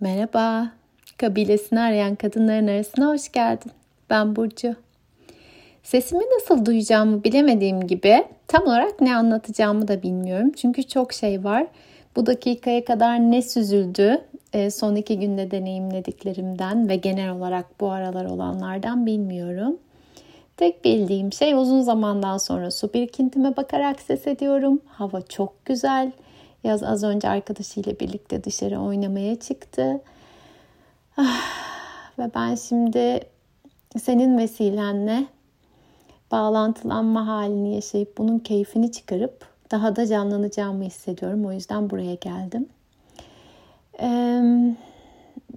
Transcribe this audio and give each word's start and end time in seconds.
Merhaba, 0.00 0.72
kabilesini 1.18 1.80
arayan 1.80 2.14
kadınların 2.14 2.66
arasına 2.66 3.06
hoş 3.06 3.32
geldin. 3.32 3.72
Ben 4.10 4.36
Burcu. 4.36 4.74
Sesimi 5.82 6.24
nasıl 6.34 6.66
duyacağımı 6.66 7.24
bilemediğim 7.24 7.86
gibi 7.86 8.24
tam 8.48 8.62
olarak 8.62 9.00
ne 9.00 9.16
anlatacağımı 9.16 9.88
da 9.88 10.02
bilmiyorum. 10.02 10.52
Çünkü 10.56 10.82
çok 10.82 11.12
şey 11.12 11.44
var. 11.44 11.66
Bu 12.16 12.26
dakikaya 12.26 12.84
kadar 12.84 13.18
ne 13.18 13.42
süzüldü 13.42 14.20
e, 14.52 14.70
son 14.70 14.94
iki 14.94 15.18
günde 15.18 15.50
deneyimlediklerimden 15.50 16.88
ve 16.88 16.96
genel 16.96 17.30
olarak 17.30 17.80
bu 17.80 17.90
aralar 17.90 18.24
olanlardan 18.24 19.06
bilmiyorum. 19.06 19.78
Tek 20.56 20.84
bildiğim 20.84 21.32
şey 21.32 21.54
uzun 21.54 21.80
zamandan 21.80 22.38
sonra 22.38 22.70
su 22.70 22.92
birikintime 22.92 23.56
bakarak 23.56 24.00
ses 24.00 24.26
ediyorum. 24.26 24.80
Hava 24.86 25.22
çok 25.22 25.64
güzel. 25.64 26.12
Yaz 26.66 26.82
az 26.82 27.04
önce 27.04 27.28
arkadaşıyla 27.28 28.00
birlikte 28.00 28.44
dışarı 28.44 28.80
oynamaya 28.80 29.40
çıktı. 29.40 30.00
Ah, 31.16 31.42
ve 32.18 32.30
ben 32.34 32.54
şimdi 32.54 33.20
senin 33.98 34.38
vesilenle 34.38 35.26
bağlantılanma 36.30 37.26
halini 37.26 37.74
yaşayıp 37.74 38.18
bunun 38.18 38.38
keyfini 38.38 38.92
çıkarıp 38.92 39.46
daha 39.70 39.96
da 39.96 40.06
canlanacağımı 40.06 40.84
hissediyorum. 40.84 41.46
O 41.46 41.52
yüzden 41.52 41.90
buraya 41.90 42.14
geldim. 42.14 42.68
Ee, 44.00 44.42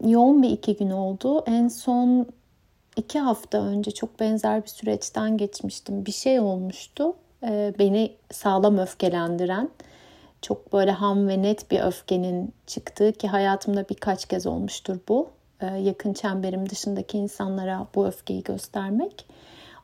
yoğun 0.03 0.43
bir 0.43 0.49
iki 0.49 0.75
gün 0.75 0.89
oldu. 0.89 1.43
En 1.45 1.67
son 1.67 2.25
iki 2.95 3.19
hafta 3.19 3.57
önce 3.57 3.91
çok 3.91 4.19
benzer 4.19 4.63
bir 4.63 4.69
süreçten 4.69 5.37
geçmiştim. 5.37 6.05
Bir 6.05 6.11
şey 6.11 6.39
olmuştu. 6.39 7.13
Ee, 7.43 7.73
beni 7.79 8.11
sağlam 8.31 8.77
öfkelendiren 8.77 9.69
çok 10.41 10.73
böyle 10.73 10.91
ham 10.91 11.27
ve 11.27 11.41
net 11.41 11.71
bir 11.71 11.79
öfkenin 11.79 12.53
çıktığı 12.67 13.11
ki 13.11 13.27
hayatımda 13.27 13.89
birkaç 13.89 14.25
kez 14.25 14.47
olmuştur 14.47 14.97
bu. 15.09 15.29
Ee, 15.61 15.65
yakın 15.65 16.13
çemberim 16.13 16.69
dışındaki 16.69 17.17
insanlara 17.17 17.87
bu 17.95 18.07
öfkeyi 18.07 18.43
göstermek. 18.43 19.25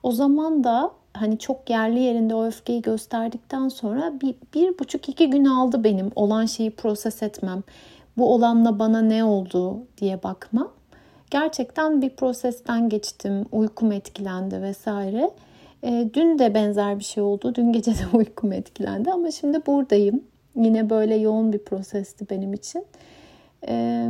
O 0.04 0.12
zaman 0.12 0.64
da 0.64 0.92
hani 1.14 1.40
çok 1.40 1.70
yerli 1.70 2.00
yerinde 2.00 2.36
o 2.36 2.46
öfkeyi 2.46 2.82
gösterdikten 2.82 3.70
sonra 3.70 4.14
bir, 4.22 4.36
bir 4.54 4.80
buçuk 4.80 5.10
iki 5.10 5.30
gün 5.30 5.46
aldı 5.46 5.84
benim 5.84 6.12
olan 6.16 6.46
şeyi 6.46 6.72
proses 6.72 7.24
etmem. 7.24 7.64
Bu 8.18 8.34
olanla 8.34 8.80
bana 8.80 9.02
ne 9.02 9.24
oldu 9.24 9.80
diye 9.98 10.24
bakmam. 10.24 10.72
Gerçekten 11.32 12.02
bir 12.02 12.10
prosesten 12.10 12.90
geçtim. 12.90 13.46
Uykum 13.52 13.92
etkilendi 13.92 14.62
vesaire. 14.62 15.32
E, 15.84 16.10
dün 16.14 16.40
de 16.40 16.54
benzer 16.54 17.00
bir 17.00 17.04
şey 17.04 17.24
oldu. 17.24 17.56
Dün 17.56 17.74
gece 17.74 17.92
de 17.92 18.04
uykum 18.14 18.52
etkilendi 18.52 19.12
ama 19.12 19.32
şimdi 19.32 19.66
buradayım. 19.66 20.24
Yine 20.56 20.90
böyle 20.90 21.16
yoğun 21.16 21.54
bir 21.54 21.60
prosesti 21.60 22.30
benim 22.30 22.54
için. 22.54 22.86
E, 23.68 24.08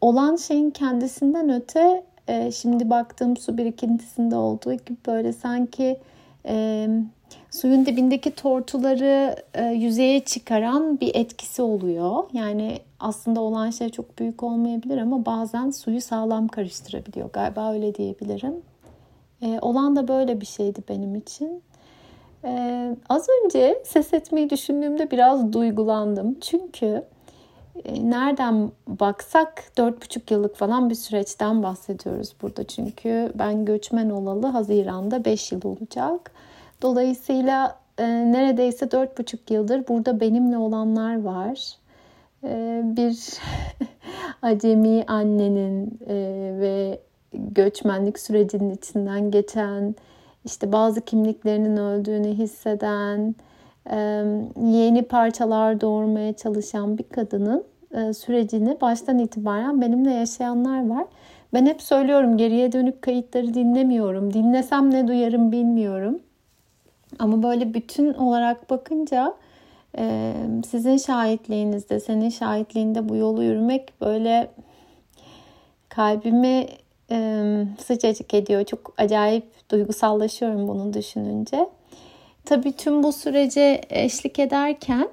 olan 0.00 0.36
şeyin 0.36 0.70
kendisinden 0.70 1.50
öte 1.50 2.04
e, 2.28 2.52
şimdi 2.52 2.90
baktığım 2.90 3.36
su 3.36 3.58
birikintisinde 3.58 4.36
olduğu 4.36 4.72
gibi 4.72 4.96
böyle 5.06 5.32
sanki 5.32 5.98
e, 6.46 6.88
suyun 7.50 7.86
dibindeki 7.86 8.30
tortuları 8.30 9.36
e, 9.54 9.64
yüzeye 9.64 10.24
çıkaran 10.24 11.00
bir 11.00 11.14
etkisi 11.14 11.62
oluyor. 11.62 12.24
Yani 12.32 12.78
aslında 13.00 13.40
olan 13.40 13.70
şey 13.70 13.88
çok 13.88 14.18
büyük 14.18 14.42
olmayabilir 14.42 14.98
ama 14.98 15.26
bazen 15.26 15.70
suyu 15.70 16.00
sağlam 16.00 16.48
karıştırabiliyor. 16.48 17.30
Galiba 17.32 17.72
öyle 17.72 17.94
diyebilirim. 17.94 18.54
E, 19.42 19.58
olan 19.60 19.96
da 19.96 20.08
böyle 20.08 20.40
bir 20.40 20.46
şeydi 20.46 20.80
benim 20.88 21.14
için. 21.14 21.62
Ee, 22.44 22.96
az 23.08 23.26
önce 23.44 23.82
ses 23.84 24.12
etmeyi 24.14 24.50
düşündüğümde 24.50 25.10
biraz 25.10 25.52
duygulandım. 25.52 26.40
Çünkü 26.40 27.04
e, 27.84 28.10
nereden 28.10 28.70
baksak 28.86 29.64
4,5 29.76 30.34
yıllık 30.34 30.56
falan 30.56 30.90
bir 30.90 30.94
süreçten 30.94 31.62
bahsediyoruz 31.62 32.34
burada. 32.42 32.64
Çünkü 32.64 33.32
ben 33.34 33.64
göçmen 33.64 34.10
olalı 34.10 34.46
Haziran'da 34.46 35.24
5 35.24 35.52
yıl 35.52 35.60
olacak. 35.64 36.32
Dolayısıyla 36.82 37.78
e, 37.98 38.04
neredeyse 38.32 38.86
4,5 38.86 39.52
yıldır 39.52 39.88
burada 39.88 40.20
benimle 40.20 40.58
olanlar 40.58 41.22
var. 41.22 41.76
E, 42.44 42.82
bir 42.84 43.38
acemi 44.42 45.04
annenin 45.06 45.98
e, 46.08 46.14
ve 46.60 47.00
göçmenlik 47.34 48.18
sürecinin 48.18 48.70
içinden 48.70 49.30
geçen 49.30 49.94
işte 50.44 50.72
bazı 50.72 51.00
kimliklerinin 51.00 51.76
öldüğünü 51.76 52.28
hisseden, 52.28 53.34
yeni 54.60 55.02
parçalar 55.02 55.80
doğurmaya 55.80 56.32
çalışan 56.32 56.98
bir 56.98 57.04
kadının 57.04 57.64
sürecini 58.12 58.80
baştan 58.80 59.18
itibaren 59.18 59.80
benimle 59.80 60.12
yaşayanlar 60.12 60.88
var. 60.88 61.04
Ben 61.54 61.66
hep 61.66 61.82
söylüyorum 61.82 62.36
geriye 62.36 62.72
dönük 62.72 63.02
kayıtları 63.02 63.54
dinlemiyorum. 63.54 64.34
Dinlesem 64.34 64.90
ne 64.90 65.08
duyarım 65.08 65.52
bilmiyorum. 65.52 66.18
Ama 67.18 67.42
böyle 67.42 67.74
bütün 67.74 68.14
olarak 68.14 68.70
bakınca 68.70 69.34
sizin 70.66 70.96
şahitliğinizde, 70.96 72.00
senin 72.00 72.28
şahitliğinde 72.28 73.08
bu 73.08 73.16
yolu 73.16 73.42
yürümek 73.42 74.00
böyle 74.00 74.50
kalbimi 75.88 76.66
sıcacık 77.78 78.34
ediyor. 78.34 78.64
Çok 78.64 78.94
acayip 78.98 79.70
duygusallaşıyorum 79.70 80.68
bunu 80.68 80.94
düşününce. 80.94 81.68
Tabii 82.44 82.72
tüm 82.72 83.02
bu 83.02 83.12
sürece 83.12 83.80
eşlik 83.90 84.38
ederken 84.38 85.08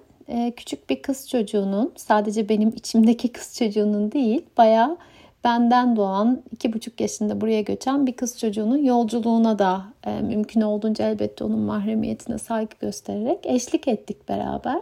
küçük 0.55 0.89
bir 0.89 1.01
kız 1.01 1.29
çocuğunun 1.29 1.93
sadece 1.95 2.49
benim 2.49 2.69
içimdeki 2.69 3.27
kız 3.31 3.55
çocuğunun 3.57 4.11
değil 4.11 4.45
bayağı 4.57 4.97
benden 5.43 5.95
doğan 5.95 6.41
iki 6.51 6.73
buçuk 6.73 7.01
yaşında 7.01 7.41
buraya 7.41 7.61
göçen 7.61 8.07
bir 8.07 8.13
kız 8.13 8.39
çocuğunun 8.39 8.77
yolculuğuna 8.77 9.59
da 9.59 9.83
e, 10.05 10.21
mümkün 10.21 10.61
olduğunca 10.61 11.05
elbette 11.05 11.43
onun 11.43 11.59
mahremiyetine 11.59 12.37
saygı 12.37 12.75
göstererek 12.81 13.39
eşlik 13.43 13.87
ettik 13.87 14.29
beraber. 14.29 14.81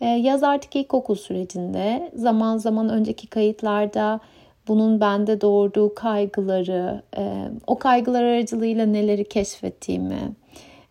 E, 0.00 0.06
yaz 0.06 0.42
artık 0.42 0.76
ilkokul 0.76 1.14
sürecinde 1.14 2.10
zaman 2.14 2.56
zaman 2.58 2.88
önceki 2.88 3.26
kayıtlarda 3.26 4.20
bunun 4.68 5.00
bende 5.00 5.40
doğurduğu 5.40 5.94
kaygıları, 5.94 7.02
e, 7.16 7.48
o 7.66 7.78
kaygılar 7.78 8.22
aracılığıyla 8.22 8.86
neleri 8.86 9.28
keşfettiğimi, 9.28 10.32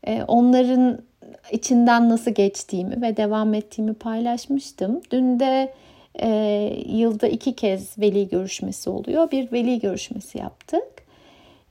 e, 0.08 0.24
onların 0.28 1.00
içinden 1.52 2.10
nasıl 2.10 2.32
geçtiğimi 2.32 3.02
ve 3.02 3.18
devam 3.18 3.54
ettiğimi 3.54 3.94
paylaşmıştım. 3.94 5.02
Dün 5.12 5.40
de 5.40 5.74
e, 6.22 6.30
yılda 6.88 7.28
iki 7.28 7.56
kez 7.56 7.98
veli 7.98 8.30
görüşmesi 8.30 8.90
oluyor. 8.90 9.32
Bir 9.32 9.52
veli 9.52 9.80
görüşmesi 9.80 10.38
yaptık. 10.38 11.03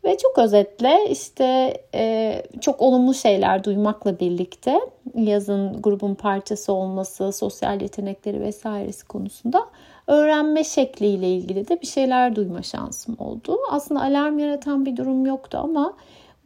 Ve 0.04 0.16
çok 0.16 0.38
özetle 0.38 1.06
işte 1.10 1.74
e, 1.94 2.42
çok 2.60 2.82
olumlu 2.82 3.14
şeyler 3.14 3.64
duymakla 3.64 4.20
birlikte 4.20 4.80
yazın 5.14 5.82
grubun 5.82 6.14
parçası 6.14 6.72
olması, 6.72 7.32
sosyal 7.32 7.80
yetenekleri 7.80 8.40
vesairesi 8.40 9.06
konusunda 9.06 9.68
öğrenme 10.06 10.64
şekliyle 10.64 11.28
ilgili 11.28 11.68
de 11.68 11.80
bir 11.80 11.86
şeyler 11.86 12.36
duyma 12.36 12.62
şansım 12.62 13.16
oldu. 13.18 13.58
Aslında 13.70 14.02
alarm 14.02 14.38
yaratan 14.38 14.86
bir 14.86 14.96
durum 14.96 15.26
yoktu 15.26 15.58
ama 15.62 15.96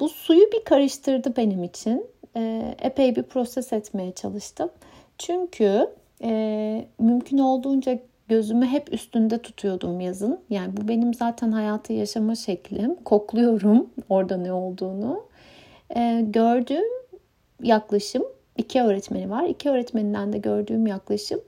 bu 0.01 0.09
suyu 0.09 0.53
bir 0.53 0.65
karıştırdı 0.65 1.37
benim 1.37 1.65
için. 1.65 2.07
E, 2.37 2.75
epey 2.83 3.17
bir 3.17 3.23
proses 3.23 3.73
etmeye 3.73 4.13
çalıştım. 4.13 4.71
Çünkü 5.19 5.91
e, 6.23 6.89
mümkün 6.99 7.39
olduğunca 7.39 7.99
gözümü 8.29 8.67
hep 8.67 8.93
üstünde 8.93 9.39
tutuyordum 9.39 10.01
yazın. 10.01 10.41
Yani 10.51 10.77
bu 10.77 10.89
benim 10.89 11.15
zaten 11.15 11.53
hayatı 11.53 11.93
yaşama 11.93 12.35
şeklim. 12.35 12.95
Kokluyorum 12.95 13.91
orada 14.09 14.37
ne 14.37 14.53
olduğunu. 14.53 15.25
E, 15.97 16.25
gördüğüm 16.27 16.89
yaklaşım 17.63 18.23
iki 18.57 18.83
öğretmeni 18.83 19.31
var. 19.31 19.45
İki 19.45 19.71
öğretmeninden 19.71 20.33
de 20.33 20.39
gördüğüm 20.39 20.87
yaklaşım 20.87 21.41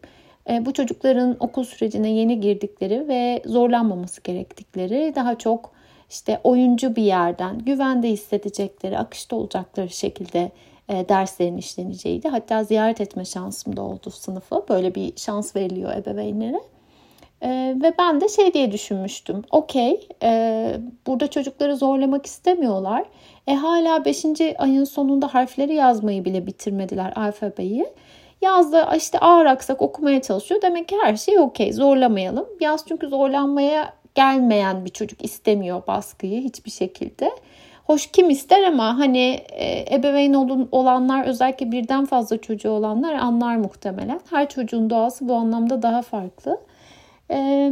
e, 0.51 0.67
bu 0.67 0.73
çocukların 0.73 1.37
okul 1.41 1.65
sürecine 1.65 2.11
yeni 2.11 2.41
girdikleri 2.41 3.09
ve 3.09 3.43
zorlanmaması 3.47 4.23
gerektikleri 4.23 5.13
daha 5.15 5.39
çok 5.39 5.73
işte 6.11 6.41
oyuncu 6.45 6.97
bir 6.97 7.03
yerden 7.03 7.59
güvende 7.59 8.09
hissedecekleri, 8.09 8.99
akışta 8.99 9.37
olacakları 9.37 9.89
şekilde 9.89 10.51
e, 10.89 11.09
derslerin 11.09 11.57
işleneceğiydi. 11.57 12.29
Hatta 12.29 12.65
ziyaret 12.65 13.01
etme 13.01 13.25
şansım 13.25 13.77
da 13.77 13.83
oldu 13.83 14.11
sınıfı. 14.11 14.65
Böyle 14.69 14.95
bir 14.95 15.13
şans 15.17 15.57
veriliyor 15.57 15.97
ebeveynlere. 15.97 16.61
E, 17.43 17.77
ve 17.83 17.95
ben 17.99 18.21
de 18.21 18.29
şey 18.29 18.55
diye 18.55 18.73
düşünmüştüm. 18.73 19.43
Okey, 19.51 20.09
e, 20.23 20.73
burada 21.07 21.31
çocukları 21.31 21.77
zorlamak 21.77 22.27
istemiyorlar. 22.27 23.05
E 23.47 23.55
hala 23.55 24.05
5. 24.05 24.25
ayın 24.59 24.85
sonunda 24.85 25.35
harfleri 25.35 25.75
yazmayı 25.75 26.25
bile 26.25 26.47
bitirmediler 26.47 27.13
alfabeyi. 27.17 27.87
Yazda 28.43 28.97
işte 28.97 29.19
ağır 29.19 29.47
aksak 29.47 29.83
okumaya 29.83 30.23
çalışıyor. 30.23 30.63
Demek 30.63 30.89
ki 30.89 30.97
her 31.03 31.17
şey 31.17 31.39
okey. 31.39 31.73
Zorlamayalım. 31.73 32.47
Yaz 32.61 32.85
çünkü 32.89 33.09
zorlanmaya 33.09 33.95
gelmeyen 34.15 34.85
bir 34.85 34.91
çocuk 34.91 35.25
istemiyor 35.25 35.83
baskıyı 35.87 36.43
hiçbir 36.43 36.71
şekilde. 36.71 37.31
Hoş 37.89 38.07
kim 38.07 38.31
ister 38.31 38.63
ama 38.63 38.99
hani 38.99 39.41
e, 39.53 39.95
ebeveyn 39.95 40.35
olun, 40.35 40.69
olanlar 40.73 41.25
özellikle 41.27 41.73
birden 41.73 42.05
fazla 42.05 42.39
çocuğu 42.41 42.71
olanlar 42.71 43.15
anlar 43.15 43.57
muhtemelen. 43.57 44.21
Her 44.31 44.49
çocuğun 44.49 44.91
doğası 44.91 45.29
bu 45.29 45.35
anlamda 45.35 45.83
daha 45.83 46.03
farklı. 46.03 46.61
E, 47.31 47.71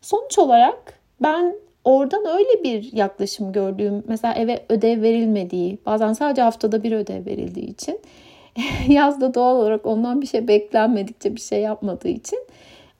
Sonuç 0.00 0.38
olarak 0.38 1.00
ben 1.22 1.56
oradan 1.84 2.26
öyle 2.26 2.64
bir 2.64 2.92
yaklaşım 2.92 3.52
gördüğüm 3.52 4.02
mesela 4.08 4.34
eve 4.34 4.64
ödev 4.68 5.02
verilmediği 5.02 5.78
bazen 5.86 6.12
sadece 6.12 6.42
haftada 6.42 6.82
bir 6.82 6.92
ödev 6.92 7.26
verildiği 7.26 7.70
için 7.70 8.00
yazda 8.88 9.34
doğal 9.34 9.56
olarak 9.56 9.86
ondan 9.86 10.22
bir 10.22 10.26
şey 10.26 10.48
beklenmedikçe 10.48 11.36
bir 11.36 11.40
şey 11.40 11.60
yapmadığı 11.60 12.08
için 12.08 12.38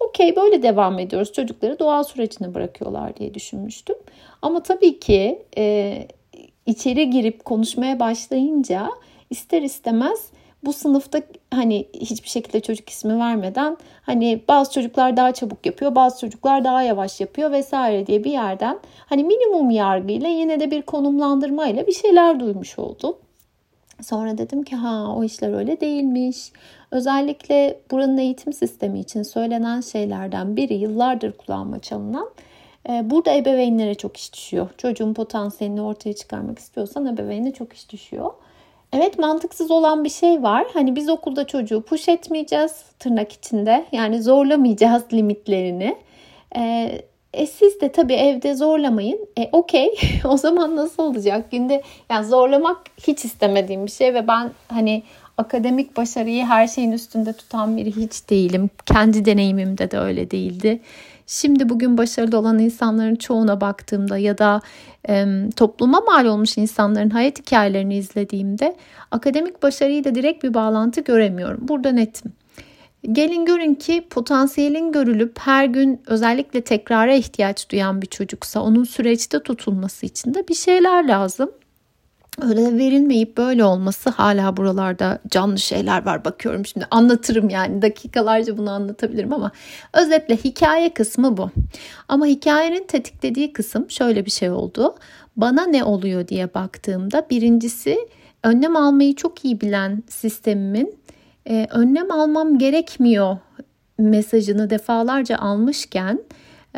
okey 0.00 0.36
böyle 0.36 0.62
devam 0.62 0.98
ediyoruz 0.98 1.32
çocukları 1.32 1.78
doğal 1.78 2.02
sürecine 2.02 2.54
bırakıyorlar 2.54 3.16
diye 3.16 3.34
düşünmüştüm. 3.34 3.96
Ama 4.42 4.62
tabii 4.62 5.00
ki 5.00 5.42
e, 5.58 6.08
içeri 6.66 7.11
girip 7.11 7.44
konuşmaya 7.44 8.00
başlayınca 8.00 8.90
ister 9.31 9.62
istemez 9.62 10.31
bu 10.64 10.72
sınıfta 10.72 11.22
hani 11.50 11.87
hiçbir 11.94 12.28
şekilde 12.28 12.61
çocuk 12.61 12.88
ismi 12.88 13.19
vermeden 13.19 13.76
hani 14.02 14.43
bazı 14.49 14.72
çocuklar 14.72 15.16
daha 15.16 15.32
çabuk 15.32 15.66
yapıyor, 15.66 15.94
bazı 15.94 16.20
çocuklar 16.20 16.64
daha 16.64 16.82
yavaş 16.82 17.20
yapıyor 17.20 17.52
vesaire 17.52 18.06
diye 18.06 18.25
bir 18.25 18.31
yerden 18.31 18.78
hani 19.06 19.25
minimum 19.25 19.70
yargıyla 19.70 20.28
yine 20.28 20.61
de 20.61 20.70
bir 20.70 20.82
konumlandırmayla 20.82 21.87
bir 21.87 21.93
şeyler 21.93 22.40
duymuş 22.40 22.78
oldum. 22.78 23.16
Sonra 24.02 24.38
dedim 24.38 24.62
ki 24.62 24.76
ha 24.76 25.14
o 25.16 25.25
işler 25.25 25.52
öyle 25.52 25.81
değilmiş. 25.81 26.52
Özellikle 26.90 27.81
buranın 27.90 28.19
eğitim 28.19 28.52
sistemi 28.52 29.00
için 29.00 29.22
söylenen 29.22 29.81
şeylerden 29.81 30.56
biri 30.56 30.75
yıllardır 30.75 31.32
kullanma 31.32 31.78
çalınan 31.78 32.28
Burada 32.88 33.34
ebeveynlere 33.34 33.94
çok 33.94 34.16
iş 34.16 34.32
düşüyor. 34.32 34.69
Çocuğun 34.78 35.14
potansiyelini 35.14 35.82
ortaya 35.82 36.12
çıkarmak 36.12 36.58
istiyorsan 36.58 37.06
ebeveyne 37.06 37.52
çok 37.52 37.72
iş 37.72 37.92
düşüyor. 37.92 38.31
Evet 38.94 39.19
mantıksız 39.19 39.70
olan 39.70 40.04
bir 40.04 40.10
şey 40.10 40.42
var. 40.42 40.66
Hani 40.75 40.96
biz 40.96 41.08
okulda 41.08 41.46
çocuğu 41.46 41.82
push 41.82 42.08
etmeyeceğiz 42.08 42.72
tırnak 42.98 43.32
içinde. 43.32 43.84
Yani 43.92 44.22
zorlamayacağız 44.22 45.02
limitlerini. 45.12 45.96
Ee, 46.56 47.02
e 47.32 47.46
siz 47.46 47.81
de 47.81 47.92
tabii 47.92 48.14
evde 48.14 48.54
zorlamayın. 48.54 49.19
E 49.38 49.48
okey 49.52 49.94
o 50.25 50.37
zaman 50.37 50.76
nasıl 50.76 51.02
olacak? 51.02 51.50
Günde 51.50 51.82
yani 52.10 52.26
zorlamak 52.26 52.78
hiç 53.06 53.25
istemediğim 53.25 53.87
bir 53.87 53.90
şey 53.90 54.14
ve 54.14 54.28
ben 54.28 54.50
hani 54.69 55.02
akademik 55.38 55.96
başarıyı 55.96 56.44
her 56.44 56.66
şeyin 56.66 56.92
üstünde 56.92 57.32
tutan 57.32 57.76
biri 57.76 57.96
hiç 57.96 58.30
değilim. 58.30 58.70
Kendi 58.87 59.25
deneyimimde 59.25 59.90
de 59.90 59.98
öyle 59.98 60.30
değildi. 60.30 60.80
Şimdi 61.26 61.69
bugün 61.69 61.99
başarılı 61.99 62.38
olan 62.38 62.59
insanların 62.59 63.15
çoğuna 63.15 63.61
baktığımda 63.61 64.19
ya 64.19 64.38
da 64.38 64.61
e, 65.09 65.26
topluma 65.56 66.00
mal 66.00 66.26
olmuş 66.26 66.59
insanların 66.59 67.11
hayat 67.11 67.38
hikayelerini 67.38 67.97
izlediğimde 67.97 68.76
akademik 69.11 69.62
başarıyla 69.62 70.15
direkt 70.15 70.44
bir 70.44 70.55
bağlantı 70.55 71.00
göremiyorum. 71.00 71.69
Burada 71.69 71.93
netim. 71.93 72.32
Gelin 73.12 73.44
görün 73.44 73.75
ki 73.75 74.06
potansiyelin 74.11 74.93
görülüp 74.93 75.38
her 75.38 75.65
gün 75.65 76.03
özellikle 76.06 76.61
tekrara 76.61 77.15
ihtiyaç 77.15 77.71
duyan 77.71 78.03
bir 78.03 78.06
çocuksa 78.06 78.61
onun 78.61 78.85
süreçte 78.85 79.43
tutulması 79.43 80.06
için 80.06 80.35
de 80.35 80.49
bir 80.49 80.55
şeyler 80.55 81.09
lazım 81.09 81.50
öyle 82.42 82.78
verilmeyip 82.78 83.36
böyle 83.36 83.64
olması 83.64 84.10
hala 84.10 84.56
buralarda 84.56 85.19
canlı 85.31 85.58
şeyler 85.58 86.06
var 86.06 86.25
bakıyorum 86.25 86.66
şimdi 86.66 86.86
anlatırım 86.90 87.48
yani 87.48 87.82
dakikalarca 87.82 88.58
bunu 88.58 88.70
anlatabilirim 88.70 89.32
ama 89.32 89.50
özetle 89.92 90.36
hikaye 90.36 90.94
kısmı 90.94 91.36
bu. 91.36 91.50
Ama 92.08 92.26
hikayenin 92.26 92.86
tetiklediği 92.86 93.52
kısım 93.52 93.90
şöyle 93.90 94.26
bir 94.26 94.31
şey 94.31 94.50
oldu. 94.50 94.94
Bana 95.36 95.66
ne 95.66 95.84
oluyor 95.84 96.28
diye 96.28 96.54
baktığımda 96.54 97.26
birincisi 97.31 98.08
önlem 98.42 98.76
almayı 98.76 99.14
çok 99.14 99.44
iyi 99.44 99.60
bilen 99.60 100.02
sistemimin 100.08 100.98
e, 101.48 101.66
önlem 101.70 102.10
almam 102.10 102.58
gerekmiyor 102.58 103.37
mesajını 103.98 104.70
defalarca 104.70 105.38
almışken 105.38 106.20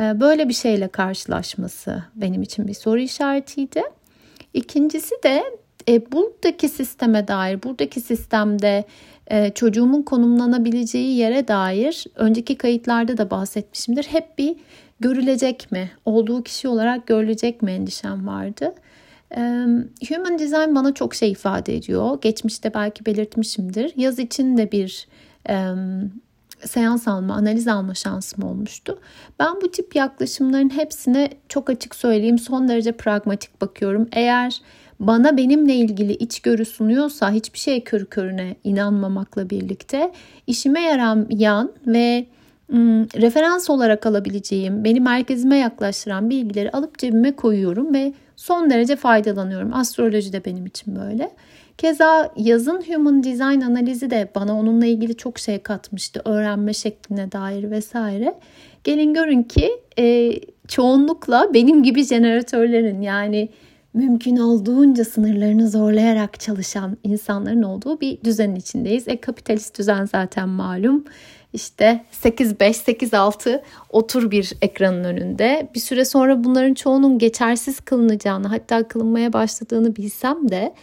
e, 0.00 0.20
böyle 0.20 0.48
bir 0.48 0.54
şeyle 0.54 0.88
karşılaşması 0.88 2.02
benim 2.14 2.42
için 2.42 2.68
bir 2.68 2.74
soru 2.74 2.98
işaretiydi. 2.98 3.82
İkincisi 4.56 5.14
de 5.24 5.44
e, 5.88 6.12
buradaki 6.12 6.68
sisteme 6.68 7.28
dair, 7.28 7.62
buradaki 7.62 8.00
sistemde 8.00 8.84
e, 9.26 9.50
çocuğumun 9.50 10.02
konumlanabileceği 10.02 11.16
yere 11.16 11.48
dair 11.48 12.04
önceki 12.14 12.58
kayıtlarda 12.58 13.18
da 13.18 13.30
bahsetmişimdir. 13.30 14.04
Hep 14.04 14.38
bir 14.38 14.56
görülecek 15.00 15.72
mi, 15.72 15.90
olduğu 16.04 16.42
kişi 16.42 16.68
olarak 16.68 17.06
görülecek 17.06 17.62
mi 17.62 17.70
endişem 17.70 18.26
vardı. 18.26 18.74
E, 19.30 19.40
Human 20.08 20.38
Design 20.38 20.74
bana 20.74 20.94
çok 20.94 21.14
şey 21.14 21.30
ifade 21.30 21.76
ediyor. 21.76 22.18
Geçmişte 22.20 22.74
belki 22.74 23.06
belirtmişimdir. 23.06 23.92
Yaz 23.96 24.18
için 24.18 24.56
de 24.56 24.72
bir 24.72 25.08
e, 25.48 25.54
seans 26.66 27.08
alma, 27.08 27.34
analiz 27.34 27.68
alma 27.68 27.94
şansım 27.94 28.44
olmuştu. 28.44 28.98
Ben 29.38 29.60
bu 29.62 29.70
tip 29.70 29.96
yaklaşımların 29.96 30.70
hepsine 30.70 31.30
çok 31.48 31.70
açık 31.70 31.94
söyleyeyim 31.94 32.38
son 32.38 32.68
derece 32.68 32.92
pragmatik 32.92 33.60
bakıyorum. 33.60 34.08
Eğer 34.12 34.60
bana 35.00 35.36
benimle 35.36 35.74
ilgili 35.74 36.12
içgörü 36.12 36.64
sunuyorsa 36.64 37.30
hiçbir 37.30 37.58
şey 37.58 37.84
körü 37.84 38.06
körüne 38.06 38.56
inanmamakla 38.64 39.50
birlikte 39.50 40.12
işime 40.46 40.80
yarayan 40.80 41.72
ve 41.86 42.26
referans 43.16 43.70
olarak 43.70 44.06
alabileceğim, 44.06 44.84
beni 44.84 45.00
merkezime 45.00 45.56
yaklaştıran 45.56 46.30
bilgileri 46.30 46.70
alıp 46.70 46.98
cebime 46.98 47.36
koyuyorum 47.36 47.94
ve 47.94 48.12
son 48.36 48.70
derece 48.70 48.96
faydalanıyorum. 48.96 49.74
Astroloji 49.74 50.32
de 50.32 50.44
benim 50.44 50.66
için 50.66 50.96
böyle. 50.96 51.30
Keza 51.78 52.32
yazın 52.36 52.82
Human 52.88 53.22
Design 53.22 53.60
analizi 53.60 54.10
de 54.10 54.28
bana 54.34 54.58
onunla 54.58 54.86
ilgili 54.86 55.16
çok 55.16 55.38
şey 55.38 55.58
katmıştı. 55.58 56.22
Öğrenme 56.24 56.72
şekline 56.72 57.32
dair 57.32 57.70
vesaire. 57.70 58.34
Gelin 58.84 59.14
görün 59.14 59.42
ki 59.42 59.70
e, 59.98 60.32
çoğunlukla 60.68 61.54
benim 61.54 61.82
gibi 61.82 62.04
jeneratörlerin 62.04 63.00
yani 63.00 63.48
mümkün 63.94 64.36
olduğunca 64.36 65.04
sınırlarını 65.04 65.70
zorlayarak 65.70 66.40
çalışan 66.40 66.96
insanların 67.04 67.62
olduğu 67.62 68.00
bir 68.00 68.24
düzenin 68.24 68.56
içindeyiz. 68.56 69.08
E 69.08 69.20
kapitalist 69.20 69.78
düzen 69.78 70.04
zaten 70.04 70.48
malum. 70.48 71.04
İşte 71.52 72.04
8-5, 72.22 72.56
8-6 72.56 73.62
otur 73.90 74.30
bir 74.30 74.52
ekranın 74.62 75.04
önünde. 75.04 75.68
Bir 75.74 75.80
süre 75.80 76.04
sonra 76.04 76.44
bunların 76.44 76.74
çoğunun 76.74 77.18
geçersiz 77.18 77.80
kılınacağını 77.80 78.48
hatta 78.48 78.88
kılınmaya 78.88 79.32
başladığını 79.32 79.96
bilsem 79.96 80.48
de 80.48 80.74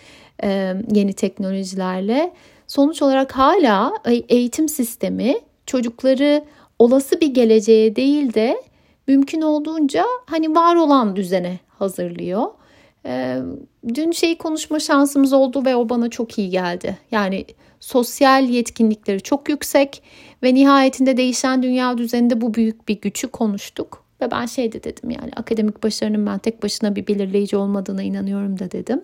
yeni 0.94 1.14
teknolojilerle 1.14 2.34
sonuç 2.68 3.02
olarak 3.02 3.32
hala 3.32 3.94
eğitim 4.30 4.70
sistemi 4.70 5.36
çocukları 5.66 6.44
olası 6.80 7.22
bir 7.22 7.34
geleceğe 7.34 7.96
değil 7.96 8.34
de 8.34 8.64
mümkün 9.08 9.42
olduğunca 9.42 10.06
hani 10.26 10.56
var 10.56 10.76
olan 10.76 11.16
düzene 11.16 11.60
hazırlıyor. 11.68 12.48
E, 13.06 13.38
dün 13.94 14.12
şeyi 14.12 14.38
konuşma 14.38 14.80
şansımız 14.80 15.34
oldu 15.34 15.66
ve 15.66 15.76
o 15.76 15.90
bana 15.90 16.10
çok 16.10 16.38
iyi 16.40 16.50
geldi. 16.50 16.98
Yani 17.12 17.46
sosyal 17.80 18.50
yetkinlikleri 18.50 19.22
çok 19.22 19.50
yüksek 19.50 20.04
ve 20.44 20.54
nihayetinde 20.54 21.18
değişen 21.18 21.64
dünya 21.64 21.98
düzeninde 21.98 22.42
bu 22.42 22.54
büyük 22.54 22.88
bir 22.88 23.02
gücü 23.02 23.28
konuştuk. 23.28 24.04
Ve 24.22 24.32
ben 24.32 24.46
şey 24.46 24.72
de 24.72 24.84
dedim 24.84 25.10
yani 25.10 25.32
akademik 25.36 25.84
başarının 25.84 26.26
ben 26.26 26.40
tek 26.40 26.64
başına 26.64 26.96
bir 26.96 27.08
belirleyici 27.08 27.58
olmadığına 27.58 28.04
inanıyorum 28.04 28.60
da 28.60 28.72
dedim. 28.72 29.02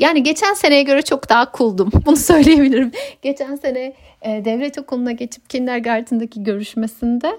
Yani 0.00 0.22
geçen 0.22 0.54
seneye 0.54 0.82
göre 0.82 1.02
çok 1.02 1.28
daha 1.28 1.52
cool'dum. 1.54 1.90
Bunu 2.06 2.16
söyleyebilirim. 2.16 2.92
Geçen 3.22 3.56
sene 3.56 3.94
e, 4.22 4.44
devlet 4.44 4.78
okuluna 4.78 5.12
geçip 5.12 5.50
kindergarten'daki 5.50 6.42
görüşmesinde 6.42 7.38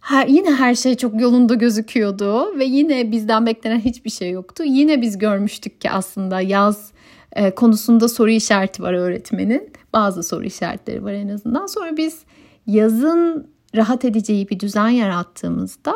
her, 0.00 0.26
yine 0.26 0.54
her 0.54 0.74
şey 0.74 0.96
çok 0.96 1.20
yolunda 1.20 1.54
gözüküyordu 1.54 2.58
ve 2.58 2.64
yine 2.64 3.12
bizden 3.12 3.46
beklenen 3.46 3.80
hiçbir 3.80 4.10
şey 4.10 4.30
yoktu. 4.30 4.64
Yine 4.66 5.02
biz 5.02 5.18
görmüştük 5.18 5.80
ki 5.80 5.90
aslında 5.90 6.40
yaz 6.40 6.92
e, 7.32 7.50
konusunda 7.50 8.08
soru 8.08 8.30
işareti 8.30 8.82
var 8.82 8.92
öğretmenin. 8.92 9.72
Bazı 9.92 10.22
soru 10.22 10.44
işaretleri 10.44 11.04
var 11.04 11.12
en 11.12 11.28
azından. 11.28 11.66
Sonra 11.66 11.96
biz 11.96 12.22
yazın 12.66 13.50
rahat 13.76 14.04
edeceği 14.04 14.48
bir 14.48 14.60
düzen 14.60 14.88
yarattığımızda 14.88 15.94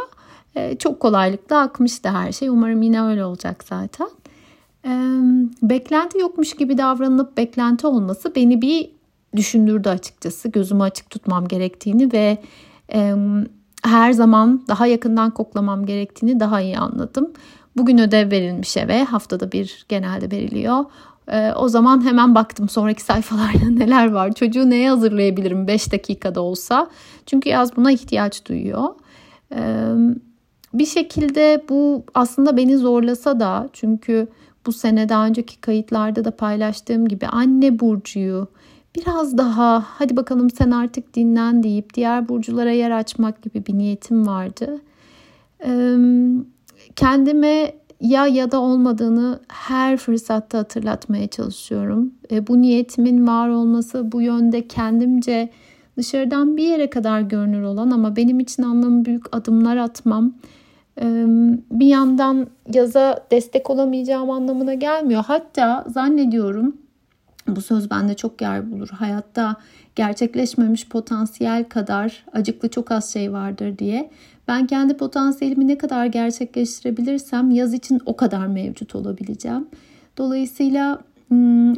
e, 0.57 0.77
çok 0.77 1.01
kolaylıkla 1.01 1.61
akmıştı 1.61 2.09
her 2.09 2.33
şey. 2.33 2.49
Umarım 2.49 2.83
yine 2.83 3.03
öyle 3.03 3.25
olacak 3.25 3.65
zaten 3.65 4.09
beklenti 5.63 6.19
yokmuş 6.19 6.55
gibi 6.55 6.79
davranılıp 6.79 7.37
beklenti 7.37 7.87
olması 7.87 8.35
beni 8.35 8.63
bir 8.63 8.91
düşündürdü 9.37 9.89
açıkçası. 9.89 10.49
Gözümü 10.49 10.83
açık 10.83 11.11
tutmam 11.11 11.49
gerektiğini 11.49 12.13
ve 12.13 12.39
her 13.85 14.13
zaman 14.13 14.65
daha 14.69 14.87
yakından 14.87 15.31
koklamam 15.31 15.87
gerektiğini 15.87 16.41
daha 16.41 16.61
iyi 16.61 16.79
anladım. 16.79 17.33
Bugün 17.77 17.99
ödev 17.99 18.31
verilmiş 18.31 18.77
eve 18.77 19.05
haftada 19.05 19.53
bir 19.53 19.87
genelde 19.89 20.31
veriliyor. 20.31 20.85
o 21.57 21.69
zaman 21.69 22.05
hemen 22.05 22.35
baktım 22.35 22.69
sonraki 22.69 23.03
sayfalarda 23.05 23.71
neler 23.71 24.13
var. 24.13 24.33
Çocuğu 24.33 24.71
neye 24.71 24.91
hazırlayabilirim 24.91 25.67
5 25.67 25.93
dakikada 25.93 26.41
olsa. 26.41 26.91
Çünkü 27.27 27.49
yaz 27.49 27.77
buna 27.77 27.93
ihtiyaç 27.93 28.47
duyuyor. 28.47 28.89
bir 30.75 30.87
şekilde 30.87 31.65
bu 31.69 32.05
aslında 32.15 32.57
beni 32.57 32.77
zorlasa 32.79 33.41
da 33.41 33.69
çünkü 33.73 34.29
bu 34.67 34.73
sene 34.73 35.09
daha 35.09 35.27
önceki 35.27 35.61
kayıtlarda 35.61 36.25
da 36.25 36.31
paylaştığım 36.31 37.09
gibi 37.09 37.27
anne 37.27 37.81
burcuyu 37.81 38.49
biraz 38.97 39.39
daha 39.39 39.85
hadi 39.89 40.17
bakalım 40.17 40.51
sen 40.51 40.71
artık 40.71 41.15
dinlen 41.15 41.63
deyip 41.63 41.95
diğer 41.95 42.29
burculara 42.29 42.71
yer 42.71 42.91
açmak 42.91 43.43
gibi 43.43 43.67
bir 43.67 43.79
niyetim 43.79 44.27
vardı. 44.27 44.81
kendime 46.97 47.73
ya 48.01 48.27
ya 48.27 48.51
da 48.51 48.61
olmadığını 48.61 49.41
her 49.49 49.97
fırsatta 49.97 50.59
hatırlatmaya 50.59 51.29
çalışıyorum. 51.29 52.13
E, 52.31 52.47
bu 52.47 52.63
niyetimin 52.63 53.27
var 53.27 53.49
olması 53.49 54.13
bu 54.13 54.23
yönde 54.23 54.69
kendimce 54.69 55.51
dışarıdan 55.97 56.57
bir 56.57 56.65
yere 56.65 56.91
kadar 56.91 57.21
görünür 57.21 57.63
olan 57.63 57.91
ama 57.91 58.17
benim 58.17 58.41
için 58.41 58.63
anlamı 58.63 59.05
büyük 59.05 59.37
adımlar 59.37 59.77
atmam 59.77 60.33
bir 61.71 61.87
yandan 61.87 62.47
yaza 62.75 63.27
destek 63.31 63.71
olamayacağım 63.71 64.31
anlamına 64.31 64.75
gelmiyor. 64.75 65.25
Hatta 65.27 65.85
zannediyorum 65.89 66.77
bu 67.49 67.61
söz 67.63 67.91
bende 67.91 68.15
çok 68.15 68.43
yer 68.43 68.73
bulur. 68.73 68.89
Hayatta 68.89 69.57
gerçekleşmemiş 69.97 70.89
potansiyel 70.89 71.65
kadar 71.65 72.25
acıklı 72.33 72.69
çok 72.71 72.91
az 72.91 73.13
şey 73.13 73.33
vardır 73.33 73.79
diye. 73.79 74.11
Ben 74.49 74.67
kendi 74.67 74.97
potansiyelimi 74.97 75.69
ne 75.69 75.79
kadar 75.79 76.07
gerçekleştirebilirsem 76.07 77.51
yaz 77.51 77.75
için 77.75 78.01
o 78.07 78.17
kadar 78.17 78.47
mevcut 78.47 78.95
olabileceğim. 78.95 79.69
Dolayısıyla 80.19 80.99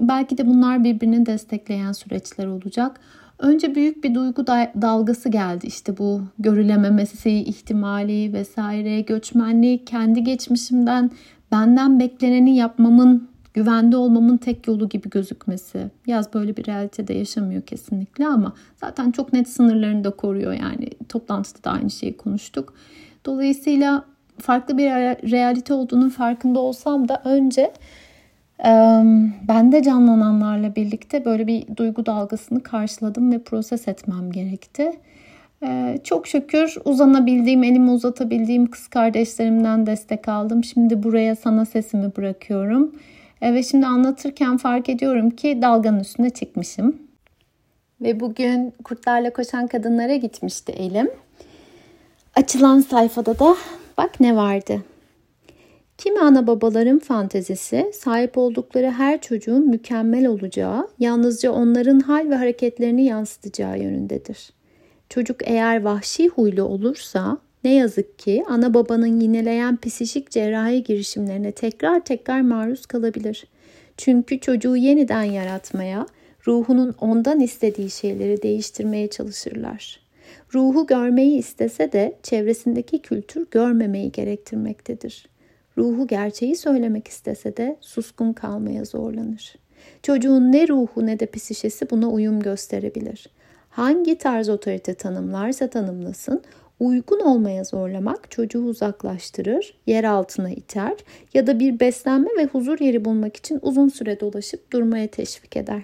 belki 0.00 0.38
de 0.38 0.46
bunlar 0.46 0.84
birbirini 0.84 1.26
destekleyen 1.26 1.92
süreçler 1.92 2.46
olacak. 2.46 3.00
Önce 3.38 3.74
büyük 3.74 4.04
bir 4.04 4.14
duygu 4.14 4.46
dalgası 4.46 5.28
geldi 5.28 5.66
işte 5.66 5.98
bu 5.98 6.22
görülememesi 6.38 7.30
ihtimali 7.30 8.32
vesaire 8.32 9.00
göçmenlik 9.00 9.86
kendi 9.86 10.24
geçmişimden 10.24 11.10
benden 11.52 12.00
bekleneni 12.00 12.56
yapmamın 12.56 13.28
güvende 13.54 13.96
olmamın 13.96 14.36
tek 14.36 14.66
yolu 14.66 14.88
gibi 14.88 15.10
gözükmesi. 15.10 15.90
Yaz 16.06 16.34
böyle 16.34 16.56
bir 16.56 16.66
realitede 16.66 17.14
yaşamıyor 17.14 17.62
kesinlikle 17.62 18.26
ama 18.26 18.52
zaten 18.80 19.10
çok 19.10 19.32
net 19.32 19.48
sınırlarını 19.48 20.04
da 20.04 20.10
koruyor 20.10 20.52
yani. 20.52 20.90
Toplantıda 21.08 21.64
da 21.64 21.70
aynı 21.70 21.90
şeyi 21.90 22.16
konuştuk. 22.16 22.74
Dolayısıyla 23.24 24.04
farklı 24.38 24.78
bir 24.78 24.90
realite 25.30 25.74
olduğunun 25.74 26.08
farkında 26.08 26.58
olsam 26.58 27.08
da 27.08 27.22
önce 27.24 27.72
bende 29.48 29.82
canlananlarla 29.82 30.76
birlikte 30.76 31.24
böyle 31.24 31.46
bir 31.46 31.76
duygu 31.76 32.06
dalgasını 32.06 32.62
karşıladım 32.62 33.32
ve 33.32 33.38
proses 33.38 33.88
etmem 33.88 34.32
gerekti. 34.32 34.92
Çok 36.04 36.26
şükür 36.26 36.76
uzanabildiğim, 36.84 37.64
elimi 37.64 37.90
uzatabildiğim 37.90 38.66
kız 38.66 38.88
kardeşlerimden 38.88 39.86
destek 39.86 40.28
aldım. 40.28 40.64
Şimdi 40.64 41.02
buraya 41.02 41.36
sana 41.36 41.64
sesimi 41.64 42.16
bırakıyorum. 42.16 42.94
Ve 43.42 43.62
şimdi 43.62 43.86
anlatırken 43.86 44.56
fark 44.56 44.88
ediyorum 44.88 45.30
ki 45.30 45.58
dalganın 45.62 46.00
üstüne 46.00 46.30
çıkmışım. 46.30 46.96
Ve 48.00 48.20
bugün 48.20 48.72
kurtlarla 48.84 49.32
koşan 49.32 49.66
kadınlara 49.66 50.16
gitmişti 50.16 50.72
elim. 50.72 51.10
Açılan 52.34 52.80
sayfada 52.80 53.38
da 53.38 53.56
bak 53.98 54.20
ne 54.20 54.36
vardı. 54.36 54.82
Kimi 55.98 56.20
ana 56.20 56.46
babaların 56.46 56.98
fantezisi 56.98 57.90
sahip 57.94 58.38
oldukları 58.38 58.90
her 58.90 59.20
çocuğun 59.20 59.68
mükemmel 59.68 60.26
olacağı, 60.26 60.88
yalnızca 60.98 61.52
onların 61.52 62.00
hal 62.00 62.30
ve 62.30 62.34
hareketlerini 62.34 63.04
yansıtacağı 63.04 63.78
yönündedir. 63.78 64.50
Çocuk 65.08 65.36
eğer 65.44 65.82
vahşi 65.82 66.28
huylu 66.28 66.62
olursa 66.62 67.38
ne 67.64 67.74
yazık 67.74 68.18
ki 68.18 68.44
ana 68.48 68.74
babanın 68.74 69.20
yineleyen 69.20 69.76
psikik 69.76 70.30
cerrahi 70.30 70.82
girişimlerine 70.82 71.52
tekrar 71.52 72.04
tekrar 72.04 72.40
maruz 72.40 72.86
kalabilir. 72.86 73.46
Çünkü 73.96 74.40
çocuğu 74.40 74.76
yeniden 74.76 75.22
yaratmaya, 75.22 76.06
ruhunun 76.46 76.94
ondan 77.00 77.40
istediği 77.40 77.90
şeyleri 77.90 78.42
değiştirmeye 78.42 79.08
çalışırlar. 79.08 80.00
Ruhu 80.54 80.86
görmeyi 80.86 81.38
istese 81.38 81.92
de 81.92 82.16
çevresindeki 82.22 82.98
kültür 82.98 83.46
görmemeyi 83.50 84.12
gerektirmektedir. 84.12 85.35
Ruhu 85.78 86.06
gerçeği 86.06 86.56
söylemek 86.56 87.08
istese 87.08 87.56
de 87.56 87.76
suskun 87.80 88.32
kalmaya 88.32 88.84
zorlanır. 88.84 89.54
Çocuğun 90.02 90.52
ne 90.52 90.68
ruhu 90.68 91.06
ne 91.06 91.20
de 91.20 91.26
psişesi 91.26 91.90
buna 91.90 92.08
uyum 92.08 92.40
gösterebilir. 92.40 93.26
Hangi 93.70 94.18
tarz 94.18 94.48
otorite 94.48 94.94
tanımlarsa 94.94 95.70
tanımlasın, 95.70 96.42
uygun 96.80 97.20
olmaya 97.20 97.64
zorlamak 97.64 98.30
çocuğu 98.30 98.64
uzaklaştırır, 98.64 99.74
yer 99.86 100.04
altına 100.04 100.50
iter 100.50 100.94
ya 101.34 101.46
da 101.46 101.60
bir 101.60 101.80
beslenme 101.80 102.30
ve 102.38 102.44
huzur 102.44 102.80
yeri 102.80 103.04
bulmak 103.04 103.36
için 103.36 103.58
uzun 103.62 103.88
süre 103.88 104.20
dolaşıp 104.20 104.72
durmaya 104.72 105.06
teşvik 105.06 105.56
eder. 105.56 105.82